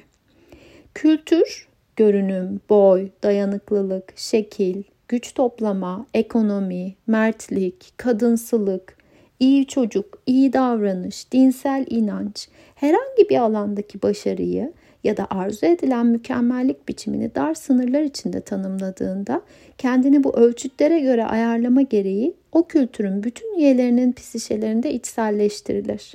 Kültür, 0.94 1.68
görünüm, 1.96 2.60
boy, 2.70 3.08
dayanıklılık, 3.22 4.12
şekil, 4.16 4.82
güç 5.08 5.34
toplama, 5.34 6.06
ekonomi, 6.14 6.94
mertlik, 7.06 7.92
kadınsılık, 7.96 9.01
iyi 9.42 9.66
çocuk, 9.66 10.18
iyi 10.26 10.52
davranış, 10.52 11.32
dinsel 11.32 11.86
inanç, 11.90 12.48
herhangi 12.74 13.28
bir 13.30 13.36
alandaki 13.36 14.02
başarıyı 14.02 14.72
ya 15.04 15.16
da 15.16 15.26
arzu 15.30 15.66
edilen 15.66 16.06
mükemmellik 16.06 16.88
biçimini 16.88 17.34
dar 17.34 17.54
sınırlar 17.54 18.02
içinde 18.02 18.40
tanımladığında 18.40 19.42
kendini 19.78 20.24
bu 20.24 20.36
ölçütlere 20.36 21.00
göre 21.00 21.24
ayarlama 21.24 21.82
gereği 21.82 22.34
o 22.52 22.66
kültürün 22.66 23.22
bütün 23.22 23.58
üyelerinin 23.58 24.12
psişelerinde 24.12 24.92
içselleştirilir. 24.94 26.14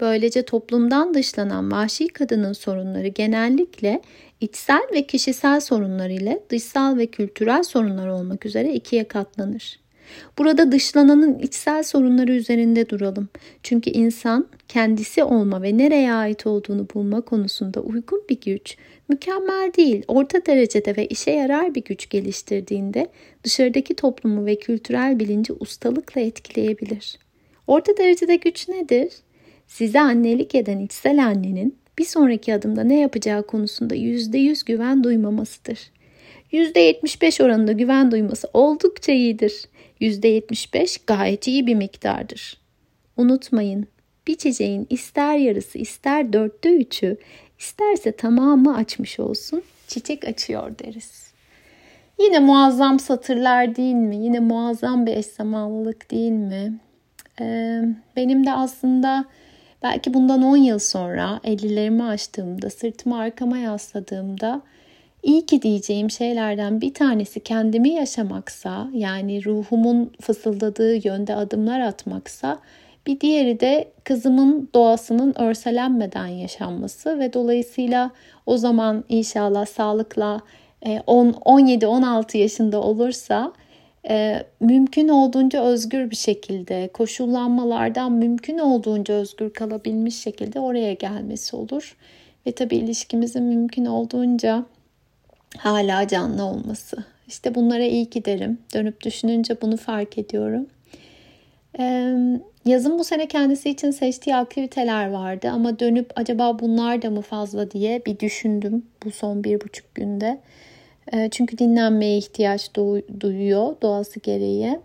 Böylece 0.00 0.42
toplumdan 0.42 1.14
dışlanan 1.14 1.72
vahşi 1.72 2.08
kadının 2.08 2.52
sorunları 2.52 3.08
genellikle 3.08 4.00
içsel 4.40 4.82
ve 4.92 5.06
kişisel 5.06 5.60
sorunlar 5.60 6.10
ile 6.10 6.42
dışsal 6.50 6.96
ve 6.96 7.06
kültürel 7.06 7.62
sorunlar 7.62 8.08
olmak 8.08 8.46
üzere 8.46 8.74
ikiye 8.74 9.04
katlanır. 9.04 9.85
Burada 10.38 10.72
dışlananın 10.72 11.38
içsel 11.38 11.82
sorunları 11.82 12.32
üzerinde 12.32 12.88
duralım. 12.88 13.28
Çünkü 13.62 13.90
insan 13.90 14.46
kendisi 14.68 15.24
olma 15.24 15.62
ve 15.62 15.78
nereye 15.78 16.12
ait 16.12 16.46
olduğunu 16.46 16.86
bulma 16.94 17.20
konusunda 17.20 17.80
uygun 17.80 18.24
bir 18.30 18.40
güç, 18.40 18.76
mükemmel 19.08 19.72
değil, 19.76 20.02
orta 20.08 20.46
derecede 20.46 20.96
ve 20.96 21.06
işe 21.06 21.30
yarar 21.30 21.74
bir 21.74 21.84
güç 21.84 22.08
geliştirdiğinde 22.08 23.06
dışarıdaki 23.44 23.94
toplumu 23.94 24.46
ve 24.46 24.58
kültürel 24.58 25.18
bilinci 25.18 25.52
ustalıkla 25.52 26.20
etkileyebilir. 26.20 27.18
Orta 27.66 27.96
derecede 27.96 28.36
güç 28.36 28.68
nedir? 28.68 29.12
Size 29.66 30.00
annelik 30.00 30.54
eden 30.54 30.78
içsel 30.78 31.24
annenin 31.24 31.78
bir 31.98 32.04
sonraki 32.04 32.54
adımda 32.54 32.84
ne 32.84 33.00
yapacağı 33.00 33.46
konusunda 33.46 33.96
%100 33.96 34.66
güven 34.66 35.04
duymamasıdır. 35.04 35.78
%75 36.52 37.42
oranında 37.42 37.72
güven 37.72 38.10
duyması 38.10 38.48
oldukça 38.52 39.12
iyidir. 39.12 39.64
%75 40.00 40.98
gayet 41.06 41.46
iyi 41.46 41.66
bir 41.66 41.74
miktardır. 41.74 42.58
Unutmayın, 43.16 43.86
bir 44.26 44.34
çiçeğin 44.34 44.86
ister 44.90 45.36
yarısı 45.36 45.78
ister 45.78 46.32
dörtte 46.32 46.76
üçü 46.76 47.16
isterse 47.58 48.12
tamamı 48.12 48.76
açmış 48.76 49.20
olsun 49.20 49.62
çiçek 49.88 50.24
açıyor 50.24 50.78
deriz. 50.78 51.32
Yine 52.20 52.38
muazzam 52.38 52.98
satırlar 52.98 53.76
değil 53.76 53.94
mi? 53.94 54.16
Yine 54.16 54.40
muazzam 54.40 55.06
bir 55.06 55.16
eş 55.16 55.26
zamanlılık 55.26 56.10
değil 56.10 56.32
mi? 56.32 56.78
Ee, 57.40 57.82
benim 58.16 58.46
de 58.46 58.52
aslında 58.52 59.24
belki 59.82 60.14
bundan 60.14 60.42
10 60.42 60.56
yıl 60.56 60.78
sonra 60.78 61.40
50'lerimi 61.44 62.02
açtığımda, 62.02 62.70
sırtımı 62.70 63.18
arkama 63.18 63.58
yasladığımda 63.58 64.62
İyi 65.26 65.46
ki 65.46 65.62
diyeceğim 65.62 66.10
şeylerden 66.10 66.80
bir 66.80 66.94
tanesi 66.94 67.40
kendimi 67.40 67.90
yaşamaksa, 67.90 68.90
yani 68.92 69.44
ruhumun 69.44 70.12
fısıldadığı 70.20 71.06
yönde 71.08 71.34
adımlar 71.34 71.80
atmaksa, 71.80 72.58
bir 73.06 73.20
diğeri 73.20 73.60
de 73.60 73.88
kızımın 74.04 74.68
doğasının 74.74 75.34
örselenmeden 75.40 76.26
yaşanması 76.26 77.18
ve 77.18 77.32
dolayısıyla 77.32 78.10
o 78.46 78.56
zaman 78.56 79.04
inşallah 79.08 79.66
sağlıkla 79.66 80.40
17-16 80.82 82.36
e, 82.36 82.40
yaşında 82.40 82.82
olursa 82.82 83.52
e, 84.08 84.42
mümkün 84.60 85.08
olduğunca 85.08 85.62
özgür 85.62 86.10
bir 86.10 86.16
şekilde, 86.16 86.90
koşullanmalardan 86.92 88.12
mümkün 88.12 88.58
olduğunca 88.58 89.14
özgür 89.14 89.50
kalabilmiş 89.50 90.18
şekilde 90.18 90.60
oraya 90.60 90.92
gelmesi 90.92 91.56
olur. 91.56 91.96
Ve 92.46 92.52
tabii 92.52 92.76
ilişkimizin 92.76 93.42
mümkün 93.42 93.86
olduğunca 93.86 94.66
hala 95.58 96.08
canlı 96.08 96.44
olması. 96.44 96.96
İşte 97.28 97.54
bunlara 97.54 97.84
iyi 97.84 98.10
ki 98.10 98.24
derim. 98.24 98.58
Dönüp 98.74 99.02
düşününce 99.02 99.60
bunu 99.62 99.76
fark 99.76 100.18
ediyorum. 100.18 100.66
Yazın 102.66 102.98
bu 102.98 103.04
sene 103.04 103.28
kendisi 103.28 103.70
için 103.70 103.90
seçtiği 103.90 104.36
aktiviteler 104.36 105.10
vardı 105.10 105.50
ama 105.52 105.78
dönüp 105.78 106.10
acaba 106.16 106.58
bunlar 106.58 107.02
da 107.02 107.10
mı 107.10 107.20
fazla 107.20 107.70
diye 107.70 108.06
bir 108.06 108.18
düşündüm 108.18 108.86
bu 109.04 109.10
son 109.10 109.44
bir 109.44 109.60
buçuk 109.60 109.94
günde. 109.94 110.40
Ee, 111.12 111.28
çünkü 111.30 111.58
dinlenmeye 111.58 112.18
ihtiyaç 112.18 112.70
duyuyor 113.20 113.76
doğası 113.82 114.20
gereği. 114.20 114.80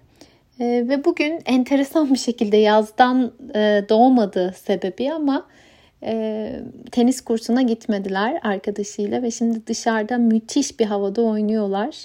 Ee, 0.60 0.86
ve 0.88 1.06
bugün 1.06 1.42
enteresan 1.46 2.14
bir 2.14 2.20
şekilde 2.20 2.58
yazdan 2.58 3.32
e, 3.56 3.84
doğmadı 3.90 4.54
sebebi 4.58 5.12
ama 5.12 5.46
e, 6.04 6.54
tenis 6.92 7.22
kursuna 7.22 7.62
gitmediler 7.62 8.40
arkadaşıyla 8.44 9.24
ve 9.24 9.32
şimdi 9.32 9.68
dışarıda 9.68 10.18
müthiş 10.18 10.80
bir 10.80 10.86
havada 10.86 11.22
oynuyorlar. 11.22 11.96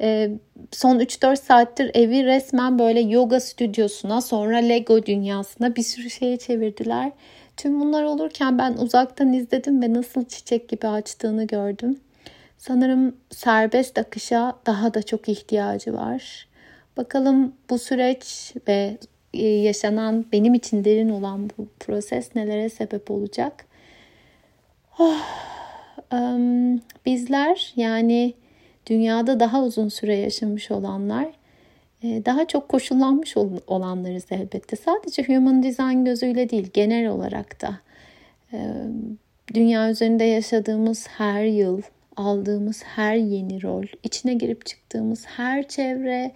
e, 0.00 0.30
son 0.72 0.98
3-4 0.98 1.36
saattir 1.36 1.90
evi 1.94 2.24
resmen 2.24 2.78
böyle 2.78 3.00
yoga 3.00 3.40
stüdyosuna 3.40 4.20
sonra 4.20 4.56
Lego 4.56 5.06
dünyasına 5.06 5.76
bir 5.76 5.82
sürü 5.82 6.10
şeye 6.10 6.36
çevirdiler. 6.36 7.12
Tüm 7.56 7.80
bunlar 7.80 8.02
olurken 8.02 8.58
ben 8.58 8.72
uzaktan 8.72 9.32
izledim 9.32 9.82
ve 9.82 9.92
nasıl 9.92 10.24
çiçek 10.24 10.68
gibi 10.68 10.88
açtığını 10.88 11.46
gördüm. 11.46 12.00
Sanırım 12.58 13.16
serbest 13.30 13.98
akışa 13.98 14.56
daha 14.66 14.94
da 14.94 15.02
çok 15.02 15.28
ihtiyacı 15.28 15.94
var. 15.94 16.48
Bakalım 16.96 17.52
bu 17.70 17.78
süreç 17.78 18.54
ve 18.68 18.98
yaşanan 19.34 20.26
benim 20.32 20.54
için 20.54 20.84
derin 20.84 21.08
olan 21.08 21.50
bu 21.58 21.66
proses 21.80 22.34
nelere 22.34 22.68
sebep 22.68 23.10
olacak? 23.10 23.66
Oh, 24.98 25.26
um, 26.12 26.80
bizler 27.06 27.72
yani 27.76 28.34
dünyada 28.86 29.40
daha 29.40 29.62
uzun 29.62 29.88
süre 29.88 30.16
yaşamış 30.16 30.70
olanlar 30.70 31.28
e, 32.02 32.24
daha 32.24 32.46
çok 32.46 32.68
koşullanmış 32.68 33.36
olanlarız 33.66 34.26
elbette. 34.30 34.76
Sadece 34.76 35.22
human 35.22 35.62
design 35.62 36.04
gözüyle 36.04 36.50
değil 36.50 36.70
genel 36.72 37.08
olarak 37.08 37.62
da 37.62 37.80
e, 38.52 38.58
dünya 39.54 39.90
üzerinde 39.90 40.24
yaşadığımız 40.24 41.08
her 41.08 41.44
yıl 41.44 41.82
aldığımız 42.16 42.82
her 42.82 43.16
yeni 43.16 43.62
rol, 43.62 43.84
içine 44.02 44.34
girip 44.34 44.66
çıktığımız 44.66 45.26
her 45.26 45.68
çevre, 45.68 46.32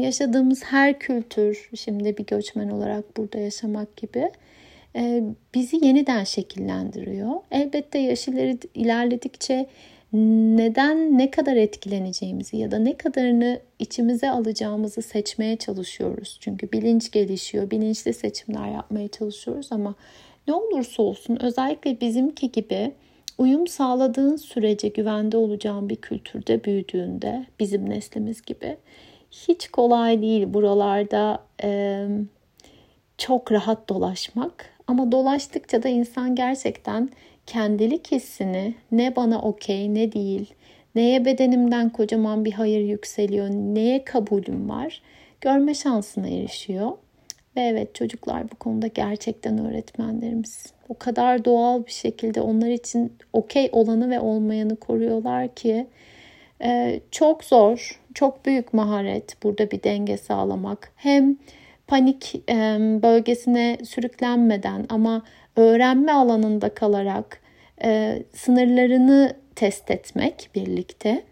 yaşadığımız 0.00 0.64
her 0.64 0.98
kültür, 0.98 1.70
şimdi 1.74 2.16
bir 2.18 2.26
göçmen 2.26 2.68
olarak 2.68 3.16
burada 3.16 3.38
yaşamak 3.38 3.96
gibi 3.96 4.30
bizi 5.54 5.84
yeniden 5.86 6.24
şekillendiriyor. 6.24 7.30
Elbette 7.50 7.98
yaş 7.98 8.28
ilerledikçe 8.74 9.66
neden 10.12 11.18
ne 11.18 11.30
kadar 11.30 11.56
etkileneceğimizi 11.56 12.56
ya 12.56 12.70
da 12.70 12.78
ne 12.78 12.96
kadarını 12.96 13.60
içimize 13.78 14.30
alacağımızı 14.30 15.02
seçmeye 15.02 15.56
çalışıyoruz. 15.56 16.38
Çünkü 16.40 16.72
bilinç 16.72 17.10
gelişiyor, 17.10 17.70
bilinçli 17.70 18.14
seçimler 18.14 18.68
yapmaya 18.68 19.08
çalışıyoruz 19.08 19.68
ama 19.72 19.94
ne 20.48 20.54
olursa 20.54 21.02
olsun 21.02 21.38
özellikle 21.40 22.00
bizimki 22.00 22.52
gibi 22.52 22.92
uyum 23.38 23.66
sağladığın 23.66 24.36
sürece 24.36 24.88
güvende 24.88 25.36
olacağın 25.36 25.88
bir 25.88 25.96
kültürde 25.96 26.64
büyüdüğünde 26.64 27.46
bizim 27.60 27.90
neslimiz 27.90 28.42
gibi 28.42 28.76
hiç 29.30 29.68
kolay 29.68 30.22
değil 30.22 30.54
buralarda 30.54 31.42
e, 31.62 32.04
çok 33.18 33.52
rahat 33.52 33.88
dolaşmak 33.88 34.70
ama 34.86 35.12
dolaştıkça 35.12 35.82
da 35.82 35.88
insan 35.88 36.34
gerçekten 36.34 37.10
kendilik 37.46 38.12
hissini 38.12 38.74
ne 38.92 39.16
bana 39.16 39.42
okey 39.42 39.94
ne 39.94 40.12
değil, 40.12 40.54
neye 40.94 41.24
bedenimden 41.24 41.90
kocaman 41.90 42.44
bir 42.44 42.52
hayır 42.52 42.80
yükseliyor, 42.80 43.48
neye 43.50 44.04
kabulüm 44.04 44.68
var 44.68 45.02
görme 45.40 45.74
şansına 45.74 46.28
erişiyor. 46.28 46.92
Ve 47.56 47.60
evet 47.60 47.94
çocuklar 47.94 48.50
bu 48.50 48.54
konuda 48.54 48.86
gerçekten 48.86 49.66
öğretmenlerimiz. 49.66 50.66
O 50.88 50.98
kadar 50.98 51.44
doğal 51.44 51.86
bir 51.86 51.92
şekilde 51.92 52.40
onlar 52.40 52.68
için 52.68 53.12
okey 53.32 53.68
olanı 53.72 54.10
ve 54.10 54.20
olmayanı 54.20 54.76
koruyorlar 54.76 55.54
ki 55.54 55.86
çok 57.10 57.44
zor, 57.44 58.00
çok 58.16 58.46
büyük 58.46 58.74
maharet 58.74 59.42
burada 59.42 59.70
bir 59.70 59.82
denge 59.82 60.16
sağlamak. 60.16 60.92
Hem 60.96 61.36
panik 61.86 62.34
e, 62.50 62.54
bölgesine 63.02 63.78
sürüklenmeden 63.84 64.86
ama 64.88 65.22
öğrenme 65.56 66.12
alanında 66.12 66.74
kalarak 66.74 67.40
e, 67.84 68.22
sınırlarını 68.32 69.36
test 69.56 69.90
etmek 69.90 70.50
birlikte 70.54 71.22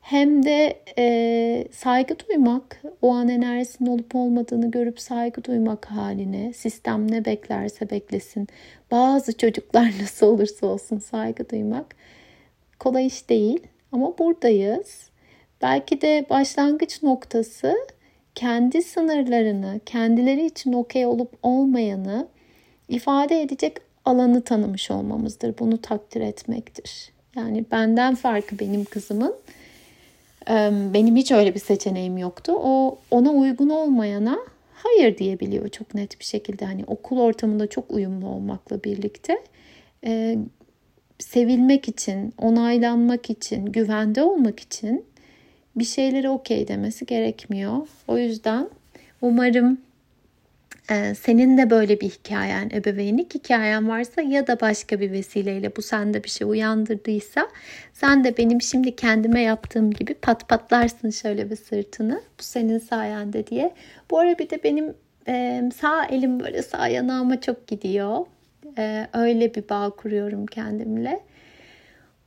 hem 0.00 0.44
de 0.44 0.82
e, 0.98 1.64
saygı 1.72 2.16
duymak, 2.28 2.82
o 3.02 3.14
an 3.14 3.28
enerjisinin 3.28 3.90
olup 3.90 4.14
olmadığını 4.14 4.70
görüp 4.70 5.00
saygı 5.00 5.44
duymak 5.44 5.86
haline, 5.86 6.52
sistem 6.52 7.10
ne 7.10 7.24
beklerse 7.24 7.90
beklesin, 7.90 8.48
bazı 8.90 9.36
çocuklar 9.36 9.92
nasıl 10.02 10.26
olursa 10.26 10.66
olsun 10.66 10.98
saygı 10.98 11.50
duymak 11.50 11.96
kolay 12.78 13.06
iş 13.06 13.28
değil 13.28 13.60
ama 13.92 14.18
buradayız. 14.18 15.07
Belki 15.62 16.00
de 16.00 16.26
başlangıç 16.30 17.02
noktası 17.02 17.76
kendi 18.34 18.82
sınırlarını, 18.82 19.80
kendileri 19.86 20.46
için 20.46 20.72
okey 20.72 21.06
olup 21.06 21.32
olmayanı 21.42 22.28
ifade 22.88 23.42
edecek 23.42 23.76
alanı 24.04 24.42
tanımış 24.42 24.90
olmamızdır. 24.90 25.58
Bunu 25.58 25.82
takdir 25.82 26.20
etmektir. 26.20 27.12
Yani 27.36 27.64
benden 27.70 28.14
farkı 28.14 28.58
benim 28.58 28.84
kızımın 28.84 29.34
benim 30.94 31.16
hiç 31.16 31.32
öyle 31.32 31.54
bir 31.54 31.60
seçeneğim 31.60 32.18
yoktu. 32.18 32.52
O 32.56 32.98
ona 33.10 33.30
uygun 33.30 33.68
olmayana 33.68 34.38
hayır 34.74 35.18
diyebiliyor 35.18 35.68
çok 35.68 35.94
net 35.94 36.20
bir 36.20 36.24
şekilde. 36.24 36.64
Hani 36.64 36.84
okul 36.86 37.18
ortamında 37.18 37.66
çok 37.66 37.90
uyumlu 37.90 38.26
olmakla 38.26 38.84
birlikte 38.84 39.42
e, 40.04 40.38
sevilmek 41.18 41.88
için, 41.88 42.34
onaylanmak 42.38 43.30
için, 43.30 43.66
güvende 43.66 44.22
olmak 44.22 44.60
için 44.60 45.04
bir 45.78 45.84
şeyleri 45.84 46.28
okey 46.28 46.68
demesi 46.68 47.06
gerekmiyor. 47.06 47.76
O 48.08 48.18
yüzden 48.18 48.68
umarım 49.20 49.78
ee, 50.90 51.14
senin 51.14 51.58
de 51.58 51.70
böyle 51.70 52.00
bir 52.00 52.08
hikayen, 52.10 52.70
ebeveynlik 52.74 53.34
hikayen 53.34 53.88
varsa 53.88 54.22
ya 54.22 54.46
da 54.46 54.60
başka 54.60 55.00
bir 55.00 55.12
vesileyle 55.12 55.76
bu 55.76 55.82
sende 55.82 56.24
bir 56.24 56.28
şey 56.28 56.48
uyandırdıysa 56.48 57.48
sen 57.92 58.24
de 58.24 58.36
benim 58.36 58.62
şimdi 58.62 58.96
kendime 58.96 59.40
yaptığım 59.40 59.90
gibi 59.90 60.14
pat 60.14 60.48
patlarsın 60.48 61.10
şöyle 61.10 61.50
bir 61.50 61.56
sırtını. 61.56 62.22
Bu 62.38 62.42
senin 62.42 62.78
sayende 62.78 63.46
diye. 63.46 63.74
Bu 64.10 64.18
ara 64.18 64.38
bir 64.38 64.50
de 64.50 64.64
benim 64.64 64.94
e, 65.28 65.62
sağ 65.80 66.04
elim 66.04 66.40
böyle 66.40 66.62
sağ 66.62 66.88
yanağıma 66.88 67.40
çok 67.40 67.66
gidiyor. 67.66 68.26
E, 68.78 69.06
öyle 69.12 69.54
bir 69.54 69.68
bağ 69.68 69.90
kuruyorum 69.90 70.46
kendimle. 70.46 71.20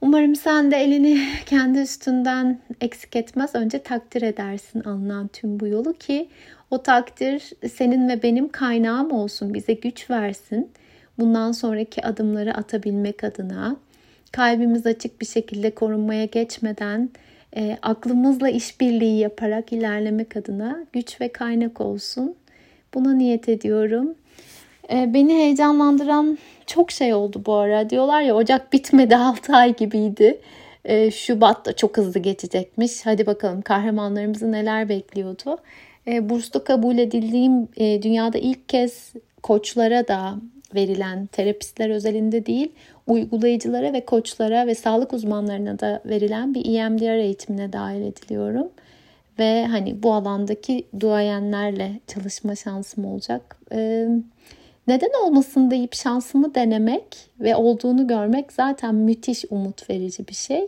Umarım 0.01 0.35
sen 0.35 0.71
de 0.71 0.77
elini 0.77 1.27
kendi 1.45 1.79
üstünden 1.79 2.59
eksik 2.81 3.15
etmez. 3.15 3.55
Önce 3.55 3.79
takdir 3.79 4.21
edersin 4.21 4.81
alınan 4.81 5.27
tüm 5.27 5.59
bu 5.59 5.67
yolu 5.67 5.93
ki 5.93 6.29
o 6.71 6.83
takdir 6.83 7.51
senin 7.71 8.09
ve 8.09 8.23
benim 8.23 8.49
kaynağım 8.49 9.11
olsun, 9.11 9.53
bize 9.53 9.73
güç 9.73 10.09
versin. 10.09 10.71
Bundan 11.19 11.51
sonraki 11.51 12.05
adımları 12.05 12.53
atabilmek 12.53 13.23
adına 13.23 13.75
kalbimiz 14.31 14.85
açık 14.85 15.21
bir 15.21 15.25
şekilde 15.25 15.75
korunmaya 15.75 16.25
geçmeden 16.25 17.09
e, 17.55 17.77
aklımızla 17.81 18.49
işbirliği 18.49 19.19
yaparak 19.19 19.73
ilerlemek 19.73 20.37
adına 20.37 20.85
güç 20.93 21.21
ve 21.21 21.31
kaynak 21.31 21.81
olsun. 21.81 22.35
Buna 22.93 23.13
niyet 23.13 23.49
ediyorum. 23.49 24.15
E, 24.91 25.13
beni 25.13 25.33
heyecanlandıran 25.33 26.37
çok 26.65 26.91
şey 26.91 27.13
oldu 27.13 27.41
bu 27.45 27.53
ara. 27.53 27.89
Diyorlar 27.89 28.21
ya 28.21 28.35
Ocak 28.35 28.73
bitmedi 28.73 29.15
6 29.17 29.55
ay 29.55 29.75
gibiydi. 29.75 30.41
E, 30.85 31.11
Şubat 31.11 31.65
da 31.65 31.75
çok 31.75 31.97
hızlı 31.97 32.19
geçecekmiş. 32.19 33.05
Hadi 33.05 33.25
bakalım 33.25 33.61
kahramanlarımızı 33.61 34.51
neler 34.51 34.89
bekliyordu. 34.89 35.57
E, 36.07 36.29
burslu 36.29 36.63
kabul 36.63 36.97
edildiğim 36.97 37.67
e, 37.77 38.01
dünyada 38.01 38.37
ilk 38.37 38.69
kez 38.69 39.13
koçlara 39.43 40.07
da 40.07 40.35
verilen 40.75 41.25
terapistler 41.25 41.89
özelinde 41.89 42.45
değil 42.45 42.71
uygulayıcılara 43.07 43.93
ve 43.93 44.05
koçlara 44.05 44.67
ve 44.67 44.75
sağlık 44.75 45.13
uzmanlarına 45.13 45.79
da 45.79 46.01
verilen 46.05 46.53
bir 46.53 46.75
EMDR 46.75 47.17
eğitimine 47.17 47.73
dahil 47.73 48.01
ediliyorum. 48.01 48.69
Ve 49.39 49.65
hani 49.65 50.03
bu 50.03 50.13
alandaki 50.13 50.87
duayenlerle 50.99 51.99
çalışma 52.07 52.55
şansım 52.55 53.05
olacak. 53.05 53.57
Ee, 53.71 54.07
neden 54.87 55.25
olmasın 55.25 55.71
deyip 55.71 55.95
şansımı 55.95 56.55
denemek 56.55 57.29
ve 57.39 57.55
olduğunu 57.55 58.07
görmek 58.07 58.53
zaten 58.53 58.95
müthiş 58.95 59.45
umut 59.49 59.89
verici 59.89 60.27
bir 60.27 60.33
şey. 60.33 60.67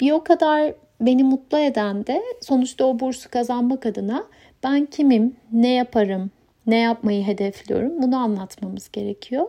Bir 0.00 0.12
o 0.12 0.24
kadar 0.24 0.74
beni 1.00 1.24
mutlu 1.24 1.58
eden 1.58 2.06
de 2.06 2.22
sonuçta 2.40 2.84
o 2.84 3.00
bursu 3.00 3.30
kazanmak 3.30 3.86
adına 3.86 4.24
ben 4.62 4.86
kimim, 4.86 5.36
ne 5.52 5.72
yaparım, 5.72 6.30
ne 6.66 6.76
yapmayı 6.76 7.24
hedefliyorum 7.24 8.02
bunu 8.02 8.16
anlatmamız 8.16 8.88
gerekiyor. 8.92 9.48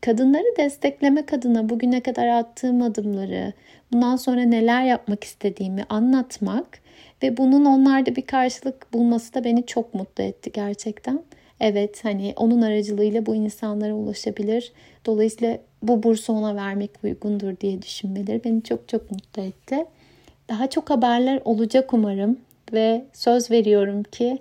Kadınları 0.00 0.56
desteklemek 0.56 1.32
adına 1.32 1.68
bugüne 1.68 2.00
kadar 2.00 2.26
attığım 2.26 2.82
adımları, 2.82 3.52
bundan 3.92 4.16
sonra 4.16 4.40
neler 4.40 4.84
yapmak 4.84 5.24
istediğimi 5.24 5.84
anlatmak 5.88 6.78
ve 7.22 7.36
bunun 7.36 7.64
onlarda 7.64 8.16
bir 8.16 8.26
karşılık 8.26 8.92
bulması 8.92 9.34
da 9.34 9.44
beni 9.44 9.66
çok 9.66 9.94
mutlu 9.94 10.24
etti 10.24 10.52
gerçekten. 10.52 11.22
Evet 11.60 12.04
hani 12.04 12.32
onun 12.36 12.62
aracılığıyla 12.62 13.26
bu 13.26 13.34
insanlara 13.34 13.94
ulaşabilir. 13.94 14.72
Dolayısıyla 15.06 15.58
bu 15.82 16.02
bursu 16.02 16.32
ona 16.32 16.56
vermek 16.56 16.90
uygundur 17.04 17.60
diye 17.60 17.82
düşünmeleri 17.82 18.44
beni 18.44 18.62
çok 18.62 18.88
çok 18.88 19.10
mutlu 19.10 19.42
etti. 19.42 19.84
Daha 20.48 20.70
çok 20.70 20.90
haberler 20.90 21.40
olacak 21.44 21.94
umarım 21.94 22.38
ve 22.72 23.04
söz 23.12 23.50
veriyorum 23.50 24.02
ki 24.02 24.38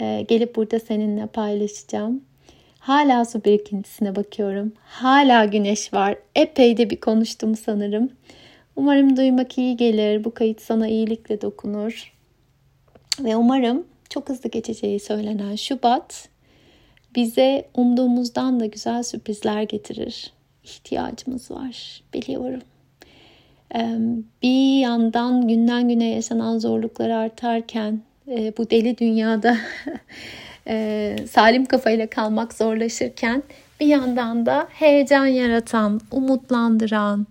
e, 0.00 0.24
gelip 0.28 0.56
burada 0.56 0.80
seninle 0.80 1.26
paylaşacağım. 1.26 2.24
Hala 2.78 3.24
su 3.24 3.44
birikintisine 3.44 4.16
bakıyorum. 4.16 4.72
Hala 4.84 5.44
güneş 5.44 5.94
var. 5.94 6.16
Epey 6.34 6.76
de 6.76 6.90
bir 6.90 7.00
konuştum 7.00 7.56
sanırım. 7.56 8.10
Umarım 8.76 9.16
duymak 9.16 9.58
iyi 9.58 9.76
gelir. 9.76 10.24
Bu 10.24 10.34
kayıt 10.34 10.62
sana 10.62 10.88
iyilikle 10.88 11.40
dokunur. 11.40 12.12
Ve 13.20 13.36
umarım 13.36 13.86
çok 14.08 14.28
hızlı 14.28 14.50
geçeceği 14.50 15.00
söylenen 15.00 15.56
Şubat 15.56 16.28
bize 17.14 17.68
umduğumuzdan 17.74 18.60
da 18.60 18.66
güzel 18.66 19.02
sürprizler 19.02 19.62
getirir. 19.62 20.32
İhtiyacımız 20.64 21.50
var, 21.50 22.02
biliyorum. 22.14 22.60
Bir 24.42 24.80
yandan 24.80 25.48
günden 25.48 25.88
güne 25.88 26.08
yaşanan 26.08 26.58
zorluklar 26.58 27.10
artarken 27.10 28.00
e, 28.28 28.52
bu 28.58 28.70
deli 28.70 28.98
dünyada 28.98 29.56
e, 30.66 31.16
salim 31.30 31.64
kafayla 31.64 32.06
kalmak 32.06 32.54
zorlaşırken 32.54 33.42
bir 33.80 33.86
yandan 33.86 34.46
da 34.46 34.68
heyecan 34.70 35.26
yaratan, 35.26 36.00
umutlandıran, 36.10 37.26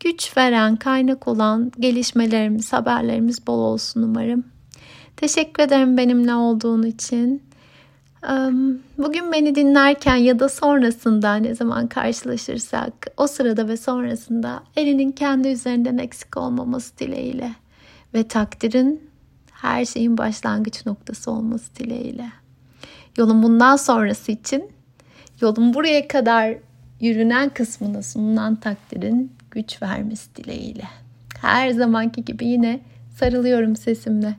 güç 0.00 0.36
veren, 0.36 0.76
kaynak 0.76 1.28
olan 1.28 1.72
gelişmelerimiz, 1.80 2.72
haberlerimiz 2.72 3.46
bol 3.46 3.58
olsun 3.58 4.02
umarım. 4.02 4.44
Teşekkür 5.16 5.62
ederim 5.62 5.96
benimle 5.96 6.34
olduğun 6.34 6.82
için. 6.82 7.42
Bugün 8.98 9.32
beni 9.32 9.54
dinlerken 9.54 10.16
ya 10.16 10.38
da 10.38 10.48
sonrasında 10.48 11.34
ne 11.34 11.54
zaman 11.54 11.86
karşılaşırsak 11.86 12.92
o 13.16 13.26
sırada 13.26 13.68
ve 13.68 13.76
sonrasında 13.76 14.62
elinin 14.76 15.12
kendi 15.12 15.48
üzerinden 15.48 15.98
eksik 15.98 16.36
olmaması 16.36 16.98
dileğiyle 16.98 17.54
ve 18.14 18.28
takdirin 18.28 19.10
her 19.52 19.84
şeyin 19.84 20.18
başlangıç 20.18 20.86
noktası 20.86 21.30
olması 21.30 21.76
dileğiyle. 21.76 22.26
Yolun 23.16 23.42
bundan 23.42 23.76
sonrası 23.76 24.32
için 24.32 24.70
yolun 25.40 25.74
buraya 25.74 26.08
kadar 26.08 26.54
yürünen 27.00 27.48
kısmına 27.48 28.02
sunulan 28.02 28.56
takdirin 28.56 29.32
güç 29.50 29.82
vermesi 29.82 30.36
dileğiyle. 30.36 30.84
Her 31.40 31.70
zamanki 31.70 32.24
gibi 32.24 32.46
yine 32.46 32.80
sarılıyorum 33.18 33.76
sesimle. 33.76 34.34